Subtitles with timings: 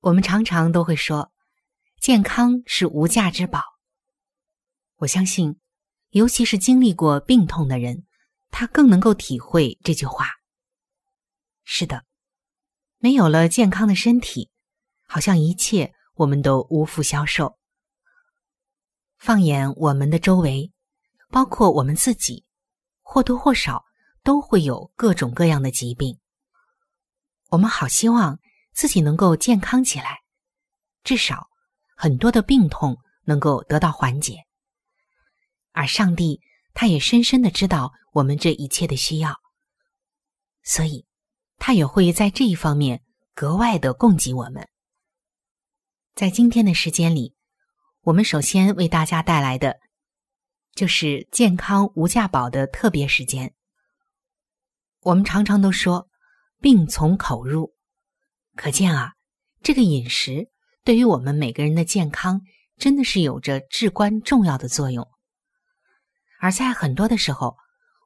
[0.00, 1.32] 我们常常都会说，
[2.00, 3.62] 健康是无价之宝。
[4.96, 5.58] 我相信。
[6.12, 8.04] 尤其是经历过病痛的人，
[8.50, 10.26] 他更能够体会这句话。
[11.62, 12.04] 是的，
[12.98, 14.50] 没有了健康的身体，
[15.06, 17.56] 好像一切我们都无福消受。
[19.18, 20.72] 放眼我们的周围，
[21.30, 22.44] 包括我们自己，
[23.02, 23.84] 或多或少
[24.24, 26.18] 都会有各种各样的疾病。
[27.50, 28.40] 我们好希望
[28.80, 30.20] 自己能够健康起来，
[31.04, 31.50] 至少
[31.94, 34.38] 很多的病痛能够得到缓解。
[35.72, 36.40] 而上帝，
[36.72, 39.36] 他也深深的知道我们这一切的需要，
[40.62, 41.04] 所以，
[41.58, 43.02] 他也会在这一方面
[43.34, 44.66] 格外的供给我们。
[46.14, 47.34] 在今天的时间里，
[48.00, 49.78] 我们首先为大家带来的，
[50.72, 53.54] 就是健康无价宝的特别时间。
[55.00, 56.08] 我们常常都说，
[56.62, 57.74] 病从口入，
[58.56, 59.14] 可见啊，
[59.62, 60.50] 这个饮食
[60.84, 62.42] 对于我们每个人的健康，
[62.76, 65.08] 真的是有着至关重要的作用。
[66.40, 67.56] 而在很多的时候，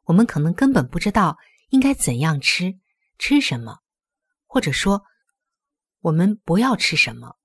[0.05, 1.39] 我们可能根本不知道
[1.71, 2.79] 应该怎样吃，
[3.19, 3.79] 吃什么，
[4.47, 5.03] 或者说
[6.01, 7.37] 我们不要吃什么。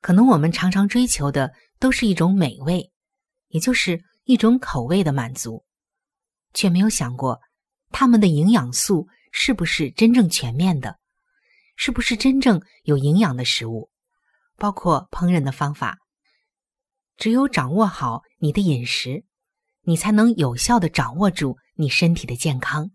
[0.00, 2.92] 可能我们常常追求的都是一种美味，
[3.48, 5.64] 也就是一种口味的满足，
[6.54, 7.40] 却没有想过
[7.90, 10.98] 它们的营养素是不是真正全面的，
[11.76, 13.90] 是不是真正有营养的食物，
[14.56, 15.98] 包括烹饪的方法。
[17.16, 19.24] 只有掌握好你的饮食。
[19.84, 22.92] 你才能有效的掌握住你身体的健康。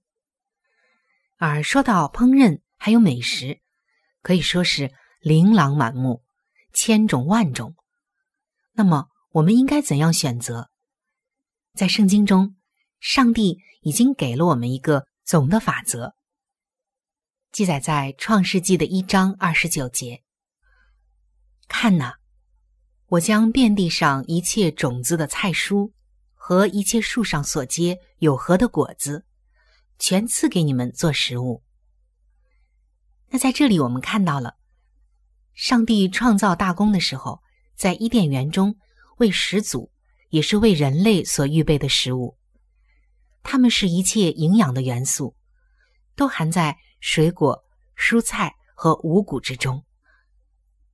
[1.36, 3.60] 而说到烹饪，还有美食，
[4.22, 6.24] 可以说是琳琅满目，
[6.72, 7.76] 千种万种。
[8.72, 10.70] 那么，我们应该怎样选择？
[11.74, 12.56] 在圣经中，
[13.02, 16.16] 上帝已经给了我们一个总的法则，
[17.52, 20.24] 记载在创世纪的一章二十九节。
[21.68, 22.14] 看呐，
[23.08, 25.92] 我将遍地上一切种子的菜蔬。
[26.50, 29.26] 和一切树上所结有核的果子，
[30.00, 31.62] 全赐给你们做食物。
[33.28, 34.56] 那在这里，我们看到了
[35.54, 37.42] 上帝创造大功的时候，
[37.76, 38.78] 在伊甸园中
[39.18, 39.92] 为始祖，
[40.30, 42.38] 也是为人类所预备的食物。
[43.44, 45.36] 它们是一切营养的元素，
[46.16, 47.64] 都含在水果、
[47.96, 49.84] 蔬菜和五谷之中。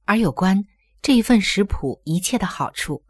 [0.05, 0.65] 而有关
[1.01, 3.03] 这一份食谱一切的好处。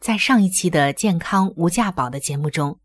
[0.00, 2.80] 在上一期的健康无价宝的节目中，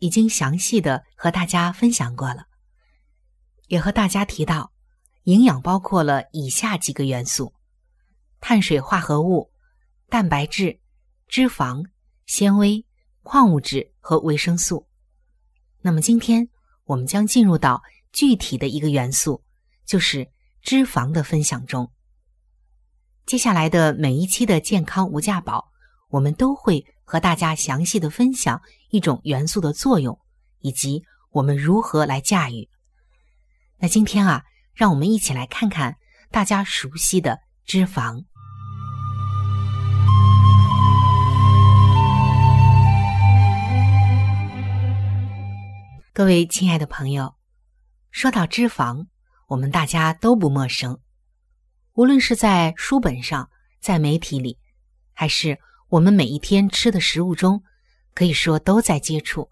[0.00, 2.46] 已经详细的和大家分享过了，
[3.68, 4.70] 也和大家提到，
[5.22, 7.54] 营养包括了以下几个元素：
[8.38, 9.50] 碳水化合物、
[10.10, 10.78] 蛋白质、
[11.26, 11.82] 脂肪、
[12.26, 12.84] 纤维、
[13.22, 14.86] 矿物质和维生素。
[15.80, 16.46] 那么今天
[16.84, 17.82] 我们将进入到
[18.16, 19.44] 具体的一个元素，
[19.84, 20.30] 就是
[20.62, 21.92] 脂肪的分享中。
[23.26, 25.66] 接下来的每一期的健康无价宝。
[26.08, 30.18] 我们都会和大家详细的分享一种元素的作用，
[30.60, 32.70] 以及我们如何来驾驭。
[33.76, 35.96] 那今天啊，让我们一起来看看
[36.30, 38.24] 大家熟悉的脂肪。
[46.14, 47.34] 各位亲爱的朋友，
[48.16, 49.08] 说到脂肪，
[49.46, 50.98] 我们大家都不陌生。
[51.92, 54.58] 无论是在书本上，在媒体里，
[55.12, 55.58] 还是
[55.90, 57.62] 我们每一天吃的食物中，
[58.14, 59.50] 可以说都在接触。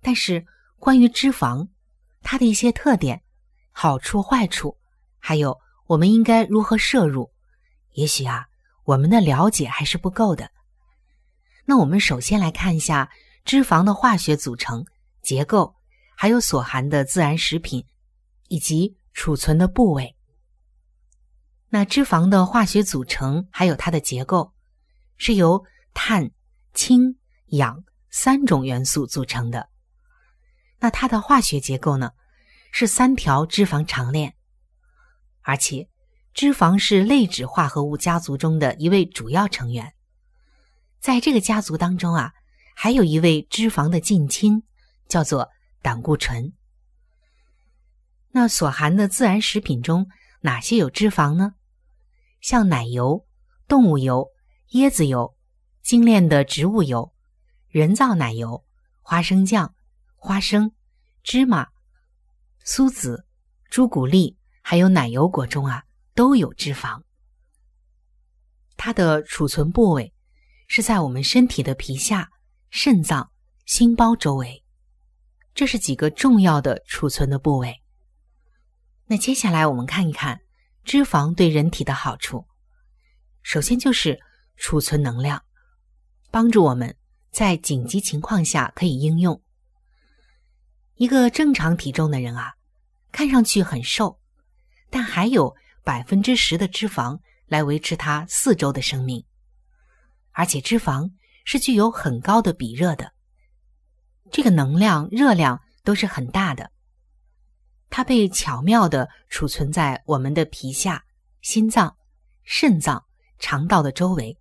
[0.00, 0.46] 但是
[0.78, 1.68] 关于脂肪，
[2.22, 3.20] 它的一些特点、
[3.72, 4.78] 好处、坏处，
[5.18, 7.30] 还有我们应该如何摄入，
[7.92, 8.46] 也许啊，
[8.84, 10.50] 我们的了解还是不够的。
[11.66, 13.10] 那我们首先来看一下
[13.44, 14.86] 脂肪的化学组成、
[15.20, 15.74] 结构，
[16.20, 17.86] 还有所含的自然食品，
[18.48, 20.14] 以及储存的部位。
[21.70, 24.52] 那脂肪的化学组成还有它的结构，
[25.16, 25.64] 是由
[25.94, 26.30] 碳、
[26.74, 29.70] 氢、氧三种元素组成的。
[30.80, 32.10] 那它的化学结构呢，
[32.70, 34.34] 是三条脂肪长链。
[35.40, 35.88] 而且，
[36.34, 39.94] 脂肪是类脂化合物家族中的一位主要成员。
[41.00, 42.34] 在这个家族当中啊，
[42.76, 44.62] 还有一位脂肪的近亲，
[45.08, 45.48] 叫做
[45.82, 46.52] 胆固醇。
[48.30, 50.06] 那所含的自然食品中
[50.40, 51.54] 哪些有脂肪呢？
[52.40, 53.26] 像奶油、
[53.66, 54.28] 动物油、
[54.70, 55.36] 椰子油、
[55.82, 57.12] 精炼的植物油、
[57.68, 58.64] 人造奶油、
[59.02, 59.74] 花生酱、
[60.16, 60.72] 花生、
[61.22, 61.68] 芝麻、
[62.64, 63.26] 苏子、
[63.68, 65.84] 朱古力，还有奶油果中啊，
[66.14, 67.02] 都有脂肪。
[68.76, 70.14] 它的储存部位
[70.66, 72.30] 是在我们身体的皮下、
[72.70, 73.30] 肾脏、
[73.66, 74.64] 心包周围，
[75.60, 77.82] 这是几个重要的储存的部位。
[79.08, 80.40] 那接下来我们看一看。
[80.84, 82.46] 脂肪对人体的好处，
[83.42, 84.18] 首先就是
[84.56, 85.44] 储存能量，
[86.30, 86.96] 帮助我们
[87.30, 89.42] 在紧急情况下可以应用。
[90.94, 92.54] 一个正常体重的人啊，
[93.12, 94.18] 看上去很瘦，
[94.88, 95.54] 但还有
[95.84, 99.26] 百分之十的脂肪来维持他四周的生命，
[100.32, 101.12] 而且脂肪
[101.44, 103.12] 是具有很高的比热的，
[104.30, 106.70] 这个能量热量都是很大的。
[107.88, 111.04] 它被巧妙的储存在我们的皮下、
[111.40, 111.96] 心脏、
[112.44, 113.04] 肾脏、
[113.38, 114.38] 肠道的周围，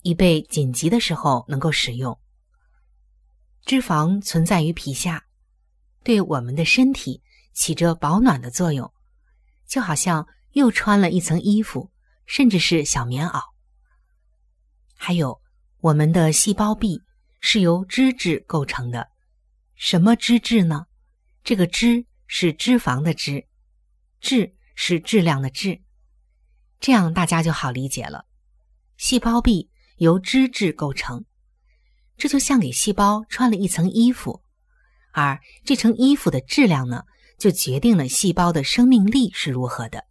[0.00, 2.18] 以备紧急的时候能够使用。
[3.66, 5.24] 脂肪存在于皮下，
[6.02, 7.22] 对我们的身体
[7.52, 8.90] 起着保暖的作用，
[9.66, 11.90] 就好像又穿了一层衣服，
[12.26, 13.40] 甚至是小棉袄。
[14.96, 15.40] 还有，
[15.80, 17.02] 我们的细胞壁
[17.42, 19.10] 是由脂质构成的。
[19.74, 20.86] 什么脂质呢？
[21.44, 22.06] 这个脂。
[22.34, 23.46] 是脂肪的脂，
[24.18, 25.82] 质是质量的质，
[26.80, 28.24] 这样大家就好理解了。
[28.96, 31.26] 细胞壁由脂质构成，
[32.16, 34.42] 这就像给细胞穿了一层衣服，
[35.12, 37.04] 而这层衣服的质量呢，
[37.38, 40.06] 就决定了细胞的生命力是如何的。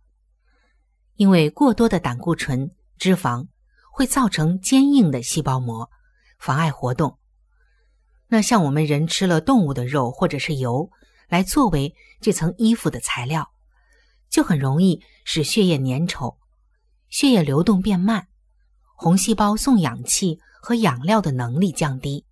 [1.16, 2.70] 因为过多的胆固醇
[3.00, 3.48] 脂肪
[3.92, 5.90] 会造成坚硬的细胞膜，
[6.38, 7.18] 妨碍活动。
[8.32, 10.90] 那像我们人吃了动物的肉或者是油。
[11.28, 13.54] 来作为这层衣服的材料，
[14.30, 16.36] 就很容易使血液粘稠，
[17.08, 18.28] 血液流动变慢，
[18.98, 22.26] 红细胞送氧气和养料的能力降低。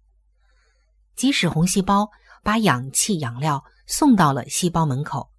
[1.15, 2.09] 即使红细胞
[2.43, 5.31] 把氧气、养料送到了细胞门口，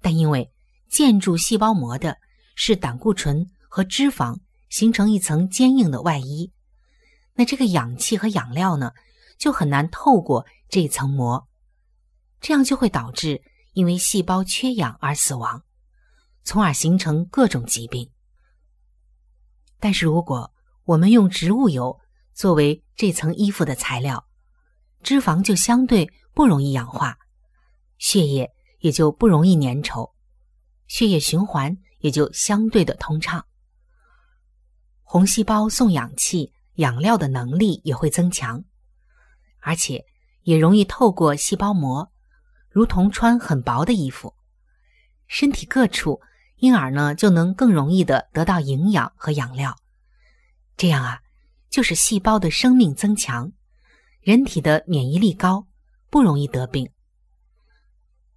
[0.00, 0.52] 但因为
[0.88, 2.18] 建筑细胞膜的
[2.54, 6.52] 是胆固醇和脂肪，形成一层坚硬的外衣，
[7.34, 8.92] 那这个氧气和养料呢，
[9.38, 11.48] 就很难透过这层膜。
[12.40, 13.42] 这样就会导致
[13.72, 15.62] 因为细胞缺氧而死亡，
[16.44, 18.10] 从而形成各种疾病。
[19.78, 20.52] 但是，如果
[20.84, 21.98] 我们用植物油
[22.32, 24.26] 作为这层衣服的材料，
[25.02, 27.18] 脂肪就相对不容易氧化，
[27.98, 30.12] 血液也就不容易粘稠，
[30.86, 33.44] 血液循环也就相对的通畅，
[35.02, 38.64] 红细胞送氧气、养料的能力也会增强，
[39.66, 40.04] 而且
[40.44, 42.12] 也容易透过细胞膜。
[42.70, 44.32] 如同穿很薄的衣服，
[45.26, 46.20] 身体各处
[46.58, 49.76] 因而呢就能更容易的得到营养和养料，
[50.76, 51.20] 这样啊，
[51.68, 53.50] 就是细胞的生命增强，
[54.20, 55.66] 人体的免疫力高，
[56.10, 56.88] 不容易得病。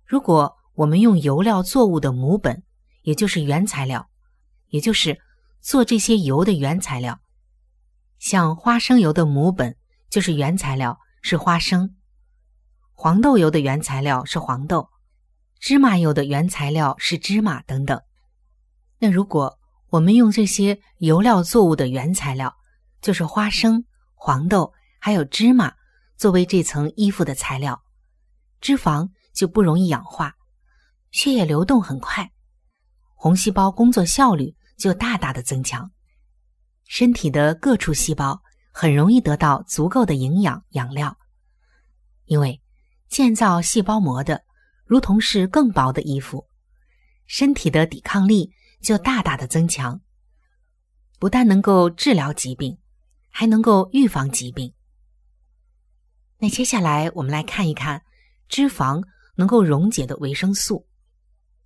[0.03, 2.63] 如果我们用油料作物的母本，
[3.03, 4.09] 也就是原材料，
[4.69, 5.21] 也就是
[5.62, 7.19] 做这些油的原材料，
[8.17, 9.75] 像花生油的母本
[10.09, 11.95] 就是原材料是花生。
[12.93, 14.89] 黄豆油的原材料是黄豆，
[15.59, 18.01] 芝麻油的原材料是芝麻等等。
[18.99, 19.57] 那如果
[19.89, 22.55] 我们用这些油料作物的原材料，
[23.01, 25.73] 就是花生、黄豆还有芝麻
[26.17, 27.81] 作为这层衣服的材料，
[28.59, 30.35] 脂肪就不容易氧化，
[31.11, 32.29] 血液流动很快，
[33.15, 35.89] 红细胞工作效率就大大的增强，
[36.85, 41.17] 身体的各处细胞很容易得到足够的营养养料，
[42.25, 42.61] 因为。
[43.09, 44.43] 建造细胞膜的，
[44.85, 46.47] 如同是更薄的衣服，
[47.25, 48.51] 身体的抵抗力
[48.83, 49.99] 就大大的增强。
[51.17, 52.77] 不但能够治疗疾病，
[53.31, 54.71] 还能够预防疾病。
[56.38, 58.03] 那接下来我们来看一看
[58.47, 60.88] 脂肪能够溶解的维生素，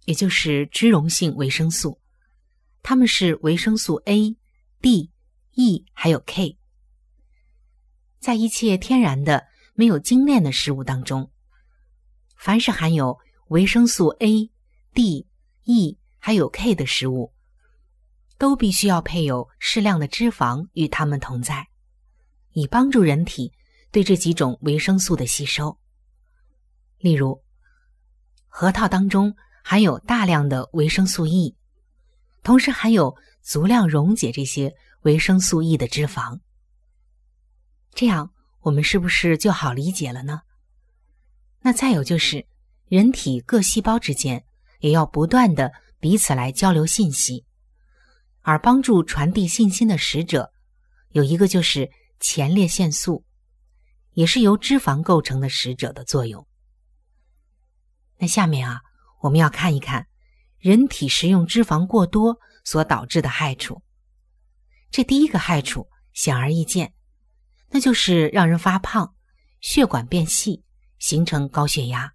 [0.06, 2.00] 也就是脂溶性维生素，
[2.82, 4.38] 它们是维生素 A、
[4.82, 5.12] D、
[5.56, 6.58] E 还有 K。
[8.24, 11.30] 在一切天然的、没有精炼的食物当中，
[12.38, 14.50] 凡是含有维生素 A、
[14.94, 15.28] D、
[15.66, 17.34] E 还有 K 的食物。
[18.38, 21.68] 都必须要配有适量的脂肪与它们同在，
[22.52, 23.54] 以帮助人体
[23.92, 25.78] 对这几种维生素的吸收。
[26.98, 27.42] 例如，
[28.48, 31.56] 核桃当中含有大量的维生素 E，
[32.42, 36.40] 同时含有足量溶解这些维生素 E 的脂肪。
[37.96, 40.42] 这样，我们是不是就好理解了呢？
[41.62, 42.48] 那再有就是，
[42.88, 44.46] 人体各细胞之间
[44.80, 47.46] 也要不断的彼此来交流信息。
[48.42, 50.52] 而帮助传递信心的使者，
[51.12, 53.24] 有一个就是前列腺素，
[54.12, 56.46] 也是由脂肪构成的使者的作用。
[58.18, 58.82] 那下面啊，
[59.22, 60.08] 我们要看一看
[60.60, 63.82] 人体食用脂肪过多所导致的害处。
[64.92, 66.94] 这第一个害处显而易见，
[67.74, 69.16] 那就是让人发胖、
[69.60, 70.64] 血管变细，
[71.00, 72.14] 形成高血压。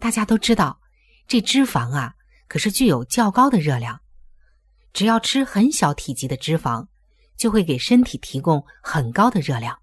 [0.00, 0.80] 大家都知道，
[1.28, 2.14] 这脂肪啊，
[2.48, 4.00] 可是具有较高的热量。
[4.92, 6.88] 只要吃很小体积的脂肪，
[7.36, 9.78] 就会给身体提供很高的热量。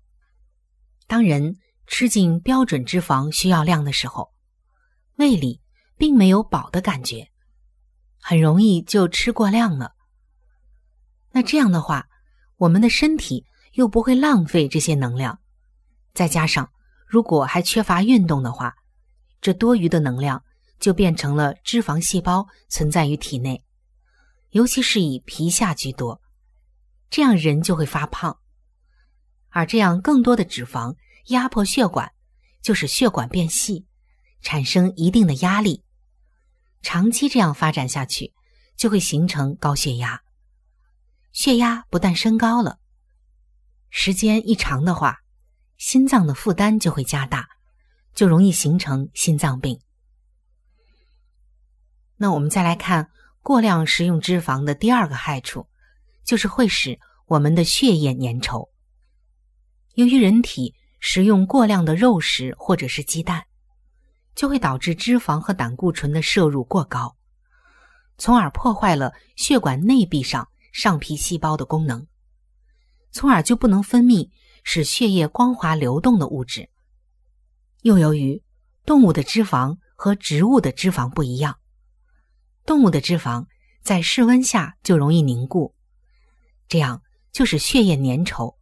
[1.08, 1.56] 当人
[1.88, 4.34] 吃进标准脂肪需要量的时候，
[5.16, 5.62] 胃里
[5.98, 7.32] 并没有饱的感觉，
[8.20, 9.94] 很容易就吃过量了。
[11.32, 12.10] 那这样的话，
[12.58, 15.40] 我们的身体又不会浪费这些能量。
[16.14, 16.72] 再加上
[17.06, 18.76] 如果还缺乏运动的话，
[19.40, 20.44] 这多余的能量
[20.80, 23.64] 就变成了脂肪细胞存在于体内。
[24.52, 26.22] 尤其是以皮下居多，
[27.10, 28.38] 这样人就会发胖，
[29.50, 30.96] 而这样更多的脂肪
[31.28, 32.12] 压迫血管，
[32.62, 33.86] 就使血管变细，
[34.42, 35.84] 产生一定的压力。
[36.82, 38.34] 长期这样发展下去，
[38.76, 40.22] 就会形成高血压。
[41.32, 42.80] 血压不但升高了，
[43.92, 45.20] 时间一长的话，
[45.78, 47.48] 心脏的负担就会加大，
[48.16, 49.80] 就容易形成心脏病。
[52.18, 53.12] 那我们再来看。
[53.44, 55.68] 过量食用脂肪的第二个害处，
[56.24, 58.70] 就是会使我们的血液粘稠。
[59.96, 63.46] 由于人体食用过量的肉食或者是鸡蛋，
[64.36, 67.18] 就会导致脂肪和胆固醇的摄入过高，
[68.20, 72.06] 从而破坏了血管内壁上上皮细胞的功能，
[73.12, 74.30] 从而就不能分泌
[74.64, 76.70] 使血液光滑流动的物质。
[77.82, 78.44] 又由于
[78.86, 81.58] 动物的脂肪和植物的脂肪不一样。
[82.66, 83.48] 动物的脂肪
[83.82, 85.74] 在室温下就容易凝固，
[86.68, 87.02] 这样
[87.32, 88.56] 就使血液粘稠，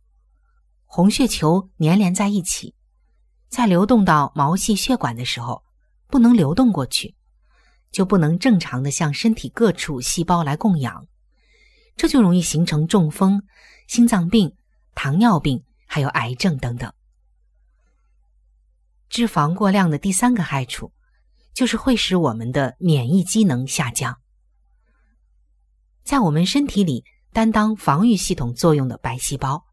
[0.85, 2.75] 红血球粘连在一起，
[3.49, 5.63] 在流动到毛细血管的时候
[6.07, 7.15] 不能流动过去，
[7.91, 11.05] 就不能正常的向身体各处细胞来供氧，
[11.97, 13.43] 这就容易形成中风、
[13.89, 14.55] 心脏病、
[14.95, 16.93] 糖尿病，还有癌症等等。
[19.09, 20.93] 脂肪过量的第三个害处。
[21.51, 24.17] 就是会使我们的免疫机能下降。
[26.03, 27.03] 在我们身体里
[27.33, 29.65] 担当防御系统作用的白细胞、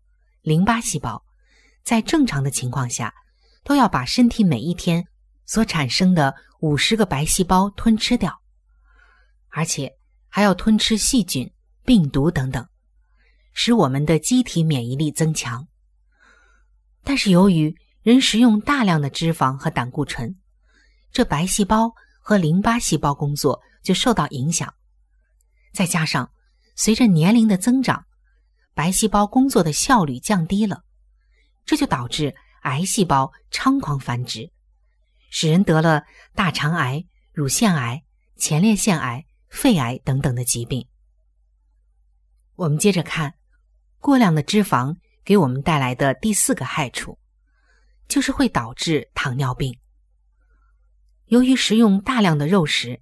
[0.42, 1.22] 淋巴细胞，
[1.84, 3.14] 在正常的情况下，
[3.62, 5.06] 都要把身体每一天
[5.44, 8.36] 所产生的五十个白细胞吞吃掉，
[9.50, 9.96] 而且
[10.28, 11.48] 还要吞吃细菌、
[11.84, 12.66] 病毒等等，
[13.58, 15.66] 使我们的机体免疫力增强。
[17.02, 20.36] 但是由于人食用大量的脂肪和胆固醇，
[21.10, 24.74] 这白细胞和淋巴细胞工作就受到影响，
[25.72, 26.30] 再加上
[26.76, 28.04] 随着年龄的增长，
[28.74, 30.84] 白细胞工作的效率降低了，
[31.64, 32.34] 这就导致
[32.64, 34.50] 癌细胞猖狂繁殖，
[35.30, 38.04] 使人得了大肠癌、乳腺癌、
[38.36, 40.86] 前列腺癌、肺癌等等的疾病。
[42.56, 43.34] 我们接着看，
[44.06, 44.94] 过量的脂肪
[45.24, 47.18] 给我们带来的第四个害处，
[48.06, 49.76] 就是会导致糖尿病。
[51.24, 53.00] 由于食用大量的肉食，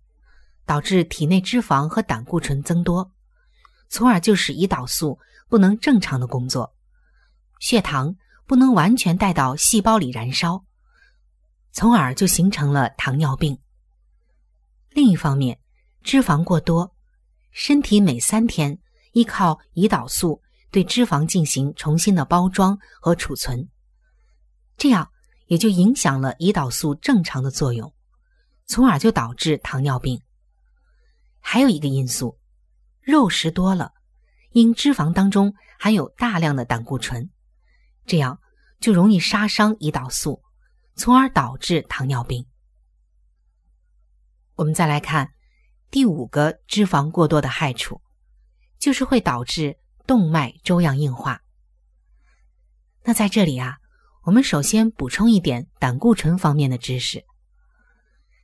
[0.65, 3.13] 导致体内脂肪和胆固醇增多，
[3.91, 5.19] 从而就使胰岛素
[5.51, 6.75] 不能正常的工作，
[7.61, 10.65] 血糖不能完全带到细胞里燃烧，
[11.71, 13.59] 从而就形成了糖尿病。
[14.89, 15.61] 另一方面，
[16.03, 16.97] 脂肪过多，
[17.51, 18.79] 身体每三天
[19.13, 20.41] 依靠胰岛素
[20.75, 23.69] 对脂肪进行重新的包装和储存，
[24.77, 25.09] 这样
[25.47, 27.95] 也就影响了胰岛素正常的作用。
[28.67, 30.21] 从而就导致糖尿病，
[31.39, 32.41] 还有一个因素，
[33.03, 33.93] 肉食多了，
[34.51, 37.31] 因脂肪当中含有大量的胆固醇，
[38.05, 38.41] 这样
[38.81, 40.43] 就容易杀伤胰岛素，
[40.97, 42.45] 从而导致糖尿病。
[44.57, 45.35] 我们再来看
[45.93, 48.03] 第五个脂肪过多的害处，
[48.81, 51.43] 就是会导致动脉粥样硬化。
[53.05, 53.77] 那在这里啊，
[54.23, 57.25] 我们首先补充一点胆固醇方面的知识。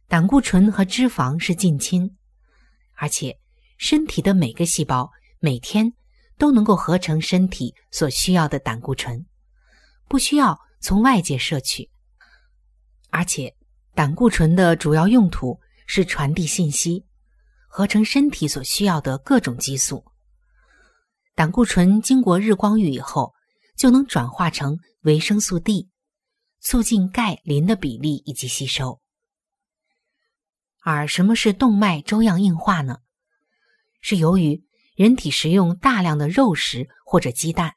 [0.07, 2.17] 胆固醇和脂肪是近亲，
[2.95, 3.39] 而且
[3.79, 5.93] 身体的每个细胞每天
[6.37, 9.25] 都能够合成身体所需要的胆固醇，
[10.09, 11.89] 不需要从外界摄取。
[13.11, 13.55] 而且，
[13.95, 17.07] 胆固醇的主要用途是传递信息，
[17.69, 20.05] 合成身体所需要的各种激素。
[21.41, 23.33] 胆固醇经过日光浴以后，
[23.75, 25.89] 就能转化成维生素 D，
[26.61, 29.01] 促进钙磷的比例以及吸收。
[30.83, 32.99] 而什么是动脉粥样硬化呢？
[34.03, 34.63] 是由于
[34.95, 37.73] 人体食用大量的肉食或者鸡蛋，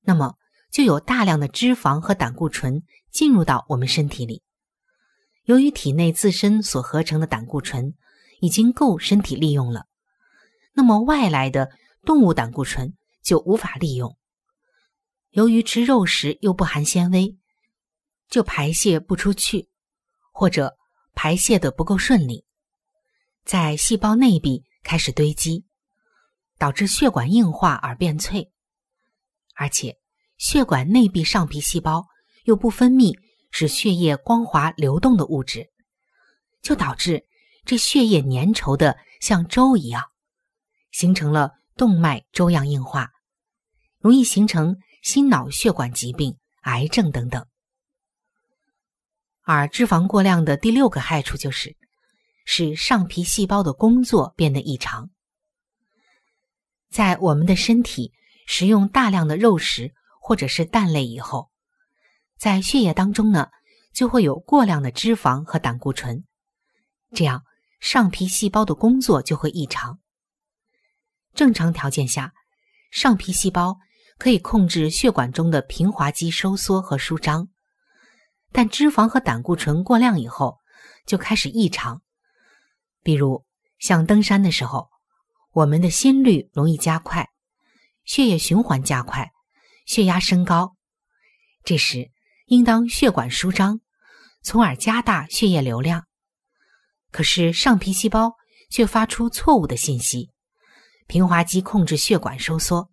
[0.00, 0.36] 那么
[0.72, 2.82] 就有大量的脂肪和胆固醇
[3.12, 4.42] 进入到我们身体里。
[5.44, 7.92] 由于体内自身所合成的胆固醇
[8.40, 9.84] 已经够身体利用了，
[10.72, 11.70] 那么外来的
[12.04, 14.16] 动物胆固醇就无法利用。
[15.30, 17.38] 由于吃肉食又不含纤维，
[18.28, 19.70] 就排泄不出去，
[20.32, 20.76] 或者。
[21.12, 22.46] 排泄的不够顺利，
[23.44, 25.66] 在细胞内壁开始堆积，
[26.56, 28.50] 导致血管硬化而变脆，
[29.54, 29.98] 而且
[30.38, 32.06] 血管内壁上皮细胞
[32.44, 33.18] 又不分泌
[33.50, 35.70] 使血液光滑流动的物质，
[36.62, 37.26] 就导致
[37.66, 40.04] 这血液粘稠的像粥一样，
[40.90, 43.08] 形成了动脉粥样硬化，
[44.00, 47.46] 容易形成心脑血管疾病、癌症等等。
[49.40, 51.78] 而脂肪过量的第六个害处就是，
[52.44, 55.08] 使上皮细胞的工作变得异常。
[56.90, 58.12] 在我们的身体
[58.46, 61.48] 食用大量的肉食或者是蛋类以后，
[62.36, 63.48] 在血液当中呢，
[63.94, 66.26] 就会有过量的脂肪和胆固醇，
[67.14, 67.42] 这样
[67.80, 69.98] 上皮细胞的工作就会异常。
[71.34, 72.32] 正常条件下，
[72.90, 73.78] 上皮细胞
[74.18, 77.48] 可以控制血管中的平滑肌收缩和舒张。
[78.52, 80.58] 但脂肪和胆固醇过量以后，
[81.06, 82.02] 就开始异常。
[83.02, 83.44] 比如，
[83.78, 84.90] 像登山的时候，
[85.52, 87.30] 我们的心率容易加快，
[88.04, 89.30] 血液循环加快，
[89.86, 90.76] 血压升高。
[91.62, 92.10] 这时，
[92.46, 93.80] 应当血管舒张，
[94.42, 96.06] 从而加大血液流量。
[97.12, 98.34] 可是，上皮细胞
[98.68, 100.30] 却发出错误的信息，
[101.10, 102.88] 平滑肌控制血管收缩，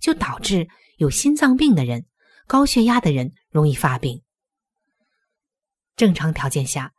[0.00, 2.06] 就导致有心脏病的人、
[2.48, 4.20] 高血压的人容易发病。
[5.94, 6.92] 正常条件下，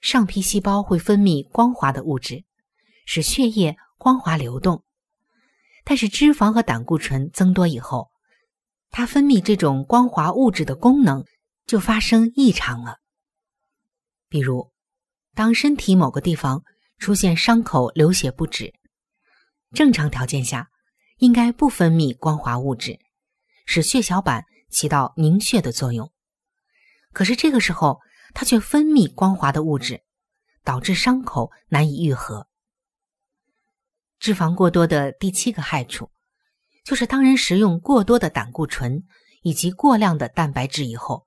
[0.00, 2.42] 上皮细胞会分泌光滑的物质，
[3.06, 4.82] 使血液光滑流动。
[5.84, 8.10] 但是脂肪和胆固醇增多以后，
[8.90, 11.24] 它分泌这种光滑物质的功能
[11.66, 12.96] 就发生异常了。
[14.28, 14.72] 比如，
[15.36, 16.64] 当身体某个地方
[16.98, 18.74] 出现伤口流血不止，
[19.72, 20.70] 正常条件下
[21.18, 22.98] 应该不分泌光滑物质，
[23.66, 26.12] 使血小板起到凝血的作用。
[27.12, 28.00] 可是这个时候，
[28.34, 30.02] 它却分泌光滑的物质，
[30.64, 32.48] 导致伤口难以愈合。
[34.18, 36.10] 脂肪过多的第七个害处，
[36.84, 39.04] 就是当人食用过多的胆固醇
[39.42, 41.26] 以及过量的蛋白质以后，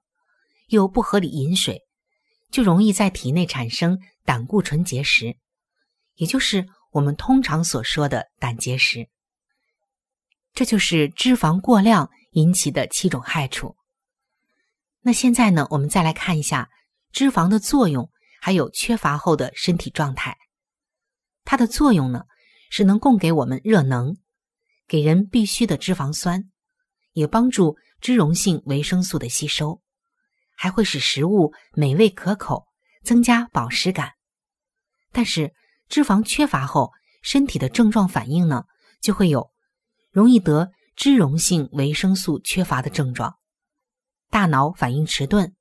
[0.67, 1.81] 又不合理饮水，
[2.51, 5.37] 就容易在体内产生胆固醇结石，
[6.15, 9.09] 也就是我们通常所说的胆结石。
[10.53, 13.75] 这就是脂肪过量引起的七种害处。
[15.01, 16.69] 那现在呢，我们再来看一下。
[17.11, 18.09] 脂肪的作用，
[18.41, 20.35] 还有缺乏后的身体状态。
[21.43, 22.23] 它的作用呢，
[22.71, 24.17] 是能供给我们热能，
[24.87, 26.49] 给人必需的脂肪酸，
[27.11, 29.79] 也帮助脂溶性维生素的吸收，
[30.55, 32.65] 还会使食物美味可口，
[33.03, 34.13] 增加饱食感。
[35.11, 35.53] 但是
[35.89, 36.91] 脂肪缺乏后，
[37.21, 38.65] 身体的症状反应呢，
[39.01, 39.51] 就会有
[40.11, 43.37] 容易得脂溶性维生素缺乏的症状，
[44.29, 45.55] 大脑反应迟钝。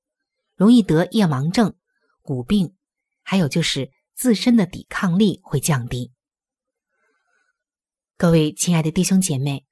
[0.55, 1.75] 容易得夜盲症、
[2.21, 2.77] 骨病，
[3.23, 6.13] 还有就是自身的抵抗力会降低。
[8.17, 9.67] 各位亲爱的弟兄姐妹，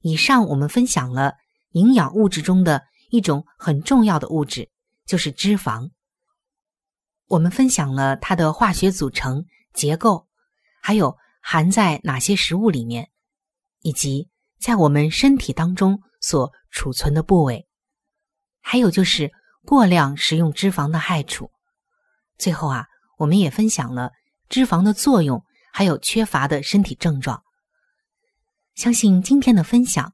[0.00, 1.34] 以上我们分享了
[1.70, 4.68] 营养物质中的一种很重要的物质，
[5.06, 5.90] 就是脂肪。
[7.28, 9.46] 我们分享了它的化学组成
[9.76, 10.26] 结构，
[10.82, 13.10] 还有含在哪些食物里面，
[13.82, 17.68] 以及在我们身体当中所储存的部位，
[18.60, 19.30] 还有就是。
[19.68, 21.50] 过量食用脂肪的害处。
[22.38, 22.86] 最后啊，
[23.18, 24.12] 我们也分享了
[24.48, 27.42] 脂肪的作用，还有缺乏的身体症状。
[28.76, 30.12] 相信今天的分享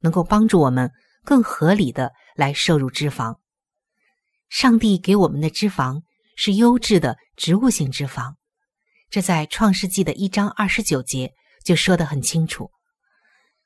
[0.00, 0.90] 能够帮助我们
[1.22, 3.36] 更合理的来摄入脂肪。
[4.48, 6.00] 上帝给我们的脂肪
[6.34, 8.36] 是优质的植物性脂肪，
[9.14, 12.72] 这在创世纪的一章二十九节就说得很清楚。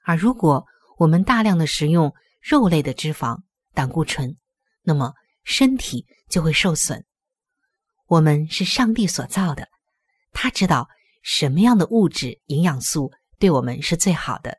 [0.04, 0.66] 而如果
[0.98, 3.38] 我们大量的食用肉类的脂肪、
[3.72, 4.36] 胆固醇，
[4.82, 7.02] 那么身体就会受损。
[8.08, 9.66] 我们是上帝所造的，
[10.32, 10.86] 他知道
[11.22, 14.58] 什么样的物质、营养素对我们是最好的，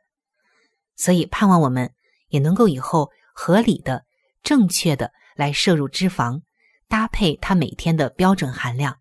[0.96, 1.94] 所以盼望我们
[2.30, 4.04] 也能够以后合理的、
[4.42, 6.40] 正确的来摄入脂肪，
[6.88, 8.98] 搭配它每天的标准含量，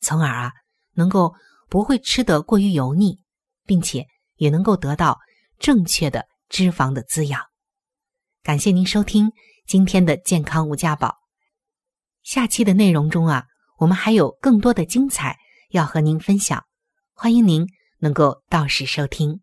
[0.00, 0.52] 从而啊
[0.96, 1.34] 能够
[1.68, 3.20] 不会吃得过于油腻，
[3.64, 4.06] 并且
[4.36, 5.18] 也能够得到
[5.58, 7.40] 正确的脂肪的滋养。
[8.42, 9.30] 感谢您收听
[9.66, 11.16] 今天的健康无价宝，
[12.22, 13.44] 下期的内容中啊。
[13.78, 15.36] 我们还有更多的精彩
[15.68, 16.64] 要和您分享，
[17.12, 17.66] 欢迎您
[17.98, 19.42] 能够到时收听。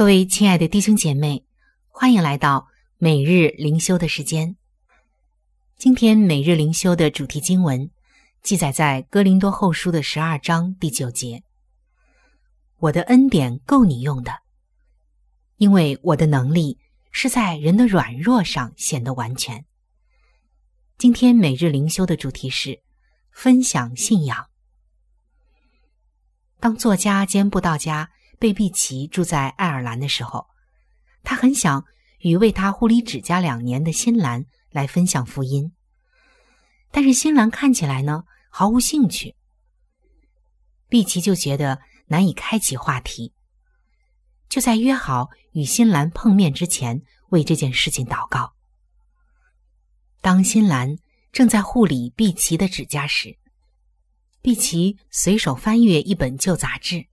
[0.00, 1.44] 各位亲爱的弟兄姐妹，
[1.88, 4.56] 欢迎来到每日灵修的时间。
[5.76, 7.90] 今天每日灵修的主题经文
[8.42, 11.42] 记载在哥林多后书的十二章第九节
[12.80, 14.38] ：“我的恩典够你用的，
[15.58, 16.78] 因为我的能力
[17.12, 19.66] 是在人的软弱上显得完全。”
[20.96, 22.80] 今天每日灵修的主题是
[23.30, 24.46] 分享信仰。
[26.58, 28.08] 当作家兼布道家。
[28.40, 30.46] 贝碧琪住在爱尔兰的时候，
[31.22, 31.84] 他很想
[32.20, 35.72] 与为他护理指甲两年的新兰来分享福音，
[36.90, 39.36] 但是新兰看起来呢毫无兴趣。
[40.88, 43.34] 碧琪就觉得难以开启话题，
[44.48, 48.54] 就在约好与新兰碰面之前为这件事情祷告。
[50.22, 50.96] 当新兰
[51.30, 53.36] 正在护理碧琪的指甲时，
[54.40, 57.09] 碧琪随手翻阅一本旧杂志。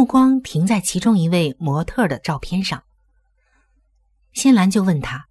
[0.00, 2.84] 目光停在其中一位模特的照片上，
[4.32, 5.28] 新兰就问他：“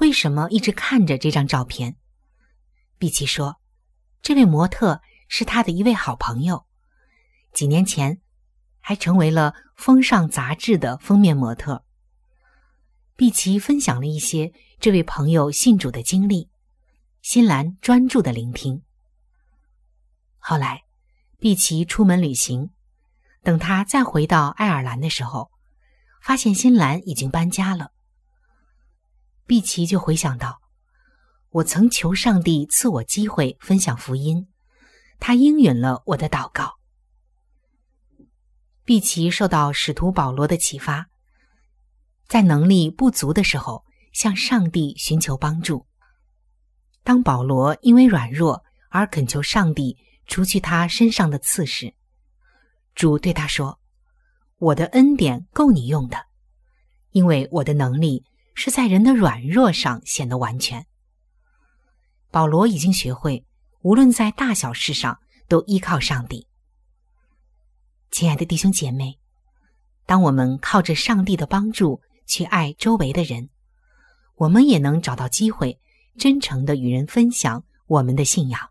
[0.00, 1.94] 为什么一直看着这张照片？”
[2.96, 3.60] 碧琪说
[4.22, 6.64] ：“这位模特是他的一位好朋友，
[7.52, 8.22] 几年前
[8.80, 11.84] 还成为了《风尚》杂志的封面模特。”
[13.14, 16.48] 碧琪分享了一些这位朋友信主的经历，
[17.20, 18.82] 新兰专注的聆听。
[20.38, 20.84] 后来，
[21.38, 22.70] 碧琪出门旅行。
[23.42, 25.50] 等他再回到爱尔兰的时候，
[26.22, 27.92] 发现新兰已经搬家了。
[29.46, 30.58] 碧琪就回想到，
[31.50, 34.48] 我曾求上帝赐我机会分享福音，
[35.18, 36.74] 他应允了我的祷告。
[38.84, 41.06] 碧琪受到使徒保罗的启发，
[42.26, 45.86] 在能力不足的时候向上帝寻求帮助。
[47.02, 49.96] 当保罗因为软弱而恳求上帝
[50.26, 51.94] 除去他身上的刺时，
[52.98, 53.78] 主对他说
[54.58, 56.26] ：“我的恩典够你用的，
[57.12, 58.24] 因为我的能力
[58.56, 60.84] 是在人的软弱上显得完全。”
[62.32, 63.46] 保罗已经学会，
[63.82, 66.48] 无论在大小事上都依靠上帝。
[68.10, 69.20] 亲爱的弟兄姐妹，
[70.04, 73.48] 当我们靠着上帝的帮助去爱周围的人，
[74.34, 75.78] 我们也能找到机会，
[76.18, 78.70] 真诚的与人分享我们的信仰。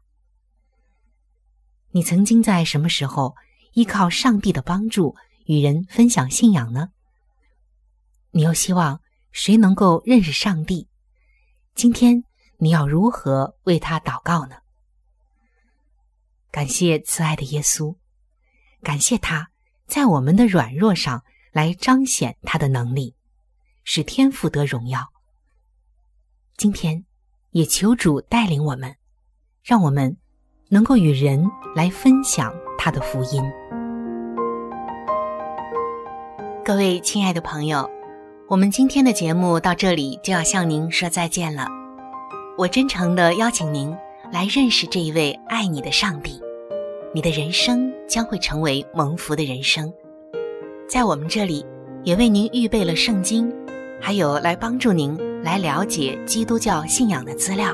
[1.91, 3.33] 你曾经在什么时候
[3.77, 6.89] 依靠上帝的帮助与人分享信仰呢？
[8.31, 10.87] 你又希望谁能够认识上帝？
[11.75, 12.23] 今天
[12.57, 14.55] 你要如何为他祷告呢？
[16.49, 17.95] 感谢慈爱的耶稣。
[18.81, 19.51] 感谢他，
[19.85, 23.13] 在我们的软弱上来彰显他的能力，
[23.83, 25.07] 使天父得荣耀。
[26.55, 27.05] 今天，
[27.51, 28.97] 也求主带领我们，
[29.61, 30.17] 让我们
[30.69, 33.41] 能够与人来分享他的福音。
[36.65, 37.89] 各位亲爱的朋友，
[38.49, 41.67] 我们今天的节目到这里就要向您说再见了。
[42.57, 43.95] 我真诚的邀请您
[44.29, 46.41] 来认识这一位爱你的上帝。
[47.13, 49.91] 你的人生将会成为蒙福的人生，
[50.89, 51.65] 在我们这里
[52.03, 53.49] 也为您预备了圣经，
[54.01, 57.73] 还有来帮助您来了解基督教信仰的资料，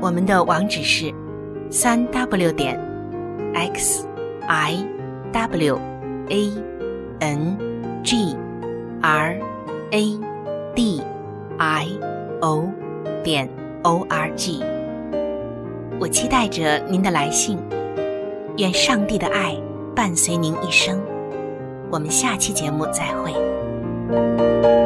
[0.00, 1.12] 我们的网址是
[1.70, 2.78] 三 w 点
[3.54, 4.06] x
[4.46, 4.86] i
[5.32, 5.78] w
[6.28, 6.52] a
[7.20, 7.58] n
[8.02, 8.36] g
[9.00, 9.40] r
[9.90, 10.20] a
[10.74, 11.02] d
[11.58, 11.88] i
[12.40, 12.70] o
[13.24, 13.48] 点
[13.82, 14.62] o r g，
[15.98, 17.58] 我期待着您的来信。
[18.58, 19.54] 愿上帝的爱
[19.94, 20.98] 伴随您一生。
[21.90, 24.85] 我们下期节目再会。